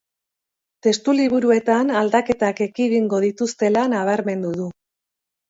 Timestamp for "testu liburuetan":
0.85-1.91